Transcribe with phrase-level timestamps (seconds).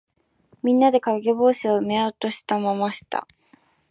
[0.63, 3.27] みんなで、かげぼうしに目を落としました。